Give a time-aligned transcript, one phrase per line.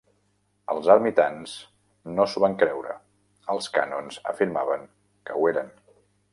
[0.75, 1.53] Els ermitans
[2.15, 2.97] no s'ho van creure;
[3.55, 4.89] els cànons afirmaven
[5.29, 5.75] que ho eren.